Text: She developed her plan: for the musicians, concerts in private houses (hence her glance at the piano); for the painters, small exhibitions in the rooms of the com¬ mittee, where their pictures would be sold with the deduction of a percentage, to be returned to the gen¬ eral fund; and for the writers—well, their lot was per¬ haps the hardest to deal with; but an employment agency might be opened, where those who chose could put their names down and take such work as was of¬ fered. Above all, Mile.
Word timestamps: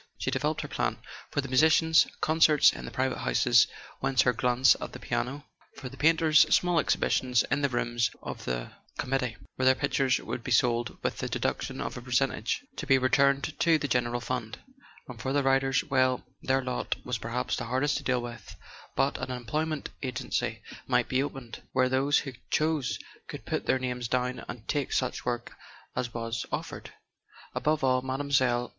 She 0.17 0.31
developed 0.31 0.61
her 0.61 0.67
plan: 0.67 0.97
for 1.29 1.41
the 1.41 1.47
musicians, 1.47 2.07
concerts 2.21 2.73
in 2.73 2.89
private 2.89 3.19
houses 3.19 3.67
(hence 4.01 4.23
her 4.23 4.33
glance 4.33 4.75
at 4.81 4.93
the 4.93 4.99
piano); 4.99 5.45
for 5.75 5.89
the 5.89 5.95
painters, 5.97 6.39
small 6.51 6.79
exhibitions 6.79 7.43
in 7.51 7.61
the 7.61 7.69
rooms 7.69 8.09
of 8.23 8.45
the 8.45 8.71
com¬ 8.97 9.07
mittee, 9.09 9.35
where 9.57 9.67
their 9.67 9.75
pictures 9.75 10.17
would 10.17 10.43
be 10.43 10.49
sold 10.49 10.97
with 11.03 11.19
the 11.19 11.29
deduction 11.29 11.79
of 11.79 11.97
a 11.97 12.01
percentage, 12.01 12.65
to 12.77 12.87
be 12.87 12.97
returned 12.97 13.53
to 13.59 13.77
the 13.77 13.87
gen¬ 13.87 14.07
eral 14.07 14.23
fund; 14.23 14.57
and 15.07 15.21
for 15.21 15.33
the 15.33 15.43
writers—well, 15.43 16.23
their 16.41 16.63
lot 16.63 16.95
was 17.05 17.19
per¬ 17.19 17.31
haps 17.31 17.55
the 17.55 17.65
hardest 17.65 17.97
to 17.97 18.03
deal 18.03 18.23
with; 18.23 18.55
but 18.95 19.19
an 19.19 19.29
employment 19.29 19.89
agency 20.01 20.63
might 20.87 21.09
be 21.09 21.21
opened, 21.21 21.61
where 21.73 21.89
those 21.89 22.17
who 22.17 22.31
chose 22.49 22.97
could 23.27 23.45
put 23.45 23.67
their 23.67 23.77
names 23.77 24.07
down 24.07 24.43
and 24.47 24.67
take 24.67 24.93
such 24.93 25.25
work 25.25 25.55
as 25.95 26.11
was 26.11 26.43
of¬ 26.51 26.61
fered. 26.63 26.87
Above 27.53 27.83
all, 27.83 28.01
Mile. 28.01 28.69